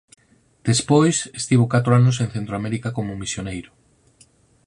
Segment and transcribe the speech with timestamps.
[0.69, 3.71] Despois estivo catro anos en Centroamérica como misioneiro.